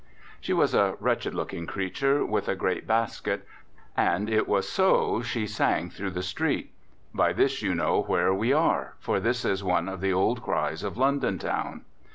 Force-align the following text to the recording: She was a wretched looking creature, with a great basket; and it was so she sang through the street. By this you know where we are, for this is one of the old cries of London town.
She 0.39 0.51
was 0.51 0.73
a 0.73 0.95
wretched 0.99 1.35
looking 1.35 1.67
creature, 1.67 2.25
with 2.25 2.47
a 2.47 2.55
great 2.55 2.87
basket; 2.87 3.45
and 3.95 4.31
it 4.31 4.47
was 4.47 4.67
so 4.67 5.21
she 5.21 5.45
sang 5.45 5.91
through 5.91 6.09
the 6.09 6.23
street. 6.23 6.73
By 7.13 7.33
this 7.33 7.61
you 7.61 7.75
know 7.75 8.01
where 8.01 8.33
we 8.33 8.51
are, 8.51 8.95
for 8.97 9.19
this 9.19 9.45
is 9.45 9.63
one 9.63 9.87
of 9.87 10.01
the 10.01 10.11
old 10.11 10.41
cries 10.41 10.81
of 10.81 10.97
London 10.97 11.37
town. 11.37 11.85